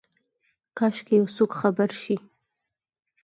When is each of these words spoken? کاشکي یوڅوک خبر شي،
کاشکي 0.77 1.15
یوڅوک 1.17 1.51
خبر 1.59 1.89
شي، 2.01 2.15